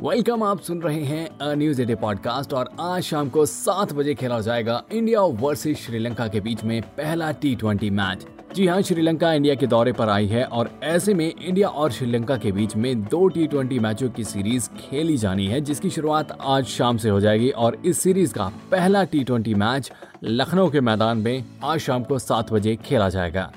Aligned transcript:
Welcome, 0.00 0.42
आप 0.42 0.60
सुन 0.60 0.80
रहे 0.82 1.02
हैं 1.02 1.38
अ 1.38 1.54
न्यूज़ 1.54 1.80
एडे 1.82 1.94
पॉडकास्ट 1.94 2.52
और 2.52 2.68
आज 2.80 3.02
शाम 3.02 3.28
को 3.28 3.44
सात 3.46 3.92
बजे 3.92 4.14
खेला 4.14 4.40
जाएगा 4.40 4.82
इंडिया 4.92 5.20
वर्सेस 5.20 5.78
श्रीलंका 5.78 6.26
के 6.28 6.40
बीच 6.40 6.64
में 6.64 6.80
पहला 6.82 7.30
टी 7.32 7.54
ट्वेंटी 7.56 7.90
मैच 7.90 8.26
जी 8.56 8.66
हाँ 8.66 8.82
श्रीलंका 8.82 9.32
इंडिया 9.32 9.54
के 9.54 9.66
दौरे 9.66 9.92
पर 9.92 10.08
आई 10.08 10.26
है 10.26 10.44
और 10.44 10.70
ऐसे 10.82 11.14
में 11.14 11.32
इंडिया 11.40 11.68
और 11.68 11.92
श्रीलंका 11.92 12.36
के 12.36 12.52
बीच 12.52 12.76
में 12.76 13.02
दो 13.02 13.26
टी 13.28 13.46
ट्वेंटी 13.46 13.78
मैचों 13.78 14.10
की 14.10 14.24
सीरीज़ 14.24 14.68
खेली 14.78 15.16
जानी 15.16 15.46
है, 15.46 15.60
जिसकी 15.60 15.90
शुरुआत 15.90 16.38
आज 16.40 16.64
शाम 16.66 16.96
से 16.96 17.08
हो 17.08 17.20
जाएगी 17.20 17.50
और 17.50 17.82
इस 17.86 17.98
सीरीज़ 17.98 18.34
का 18.34 18.52
पहला 18.70 19.04
टी 19.04 19.24
ट्वेंटी 19.24 19.54
मैच 19.54 19.92
लखनऊ 20.24 20.70
के 20.70 20.80
मैदान 20.80 21.18
में 21.18 21.44
आज 21.64 21.78
शाम 21.78 22.04
को 22.04 22.18
सात 22.18 22.52
बजे 22.52 22.76
खेला 22.76 23.08
जाएगा। 23.08 23.52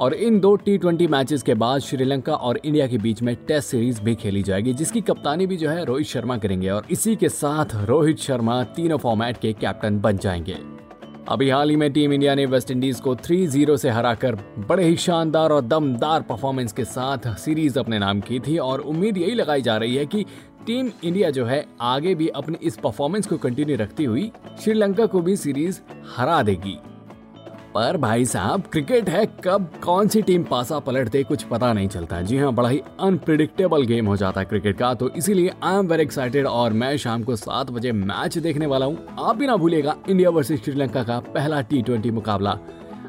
और 0.00 0.14
इन 0.14 0.40
दो 0.40 0.56
टी 0.56 0.78
ट्वेंटी 0.78 1.06
मैचेस 1.06 1.42
के 1.42 1.54
बाद 1.54 1.80
श्रीलंका 1.80 2.34
और 2.34 2.60
इंडिया 2.64 2.86
के 2.86 2.98
बीच 2.98 3.22
में 3.22 3.34
टेस्ट 3.46 3.68
सीरीज़ 3.68 4.00
भी 4.02 4.14
खेली 4.14 4.42
जाएगी, 4.42 4.72
जिसकी 4.72 5.00
कप्तानी 5.00 5.46
भी 5.46 5.56
जो 5.56 5.68
है 5.68 5.84
रोहित 5.84 6.06
शर्मा 6.06 6.36
करेंगे 6.38 6.68
और 6.70 6.86
इसी 6.90 7.16
के 7.16 7.28
साथ 7.28 7.66
रोहित 7.84 8.18
शर्मा 8.18 8.62
तीनों 8.64 8.98
फॉर्मेट 8.98 9.36
के 9.36 9.52
कैप्टन 9.52 9.98
बन 9.98 10.18
जाएँगे। 10.18 10.56
अभी 11.28 11.50
हाल 11.50 11.70
ही 11.70 11.76
में 11.76 11.92
टीम 11.92 12.12
इंडिया 12.12 12.34
ने 12.34 12.46
वेस्ट 12.46 12.70
इंडीज 12.70 13.00
को 13.00 13.14
3-0 13.14 13.76
से 13.76 13.90
हराकर 13.90 14.34
बड़े 14.68 14.84
ही 14.84 14.96
शानदार 14.96 15.50
और 15.50 15.60
दमदार 15.60 16.22
परफॉर्मेंस 16.22 16.72
के 16.72 16.84
साथ 16.84 17.34
सीरीज़ 17.36 17.78
अपने 17.78 17.98
नाम 17.98 18.20
की 18.20 18.40
थी 18.40 18.58
और 18.58 18.80
उम्मीद 18.80 19.18
यही 19.18 19.34
लगाई 19.34 19.62
जा 19.62 19.76
रही 19.76 19.96
है 19.96 20.06
कि 20.06 20.24
टीम 20.66 20.90
इंडिया 21.04 21.30
जो 21.30 21.44
है 21.46 21.64
आगे 21.80 22.14
भी 22.14 22.28
अपनी 22.28 22.58
इस 22.62 22.76
परफॉर्मेंस 22.76 23.26
को 23.26 23.36
कंटिन्यू 23.36 23.76
रखती 23.76 24.04
हुई 24.04 24.30
श्रीलंका 24.64 25.06
को 25.06 25.20
भी 25.20 25.36
सीरीज़ 25.36 25.80
हरा 26.16 26.42
देगी। 26.42 26.78
पर 27.74 27.96
भाई 27.96 28.24
साहब 28.24 28.62
क्रिकेट 28.72 29.08
है, 29.08 29.24
कब 29.44 29.70
कौन 29.82 30.08
सी 30.08 30.22
टीम 30.22 30.44
पासा 30.44 30.78
पलट 30.80 31.08
दे 31.08 31.22
कुछ 31.24 31.42
पता 31.44 31.72
नहीं 31.72 31.88
चलता। 31.88 32.20
जी 32.22 32.38
हाँ 32.38 32.52
बड़ा 32.54 32.68
ही 32.68 32.80
अनप्रिडिक्टेबल 33.00 33.82
गेम 33.86 34.06
हो 34.06 34.16
जाता 34.16 34.40
है 34.40 34.46
क्रिकेट 34.46 34.76
का 34.78 34.92
तो 34.94 35.08
इसीलिए 35.10 35.52
आई 35.62 35.78
एम 35.78 35.88
वेरी 35.88 36.02
एक्साइटेड 36.02 36.46
और 36.46 36.72
मैं 36.74 36.96
शाम 36.98 37.22
को 37.22 37.36
सात 37.36 37.70
बजे 37.70 37.92
मैच 37.94 38.38
देखने 38.38 38.66
वाला 38.66 38.86
हूँ। 38.86 39.16
आप 39.18 39.36
भी 39.36 39.46
ना 39.46 39.56
भूलिएगा 39.56 39.96
इंडिया 40.08 40.30
वर्सेस 40.30 40.64
श्रीलंका 40.64 41.02
का 41.02 41.18
पहला 41.34 41.60
टी 41.62 41.82
ट्वेंटी 41.82 42.10
मुकाबला 42.10 42.58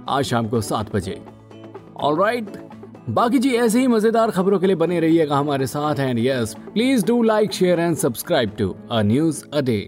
आज 0.10 0.24
शाम 0.26 0.48
को 0.48 0.62
सात 0.62 0.96
बजे। 0.96 1.22
ऑलराइट 1.98 2.58
बाकी 3.10 3.40
जी 3.40 3.54
ऐसे 3.56 3.80
ही 3.80 3.88
मज़ेदार 3.88 4.32
खबरों 4.32 4.60
के 4.60 4.68
लिए 4.68 4.76
बने 4.78 5.00
रहिएगा 5.00 5.38
हमारे 5.38 5.68
साथ 5.68 6.00
and 6.00 6.20
yes 6.20 6.56
please 6.74 7.06
do 7.06 7.22
like 7.24 7.54
share 7.54 7.80
and 7.80 7.96
subscribe 7.98 8.52
to 8.58 8.76
a 8.92 9.02
news 9.04 9.44
a 9.54 9.62
day 9.62 9.80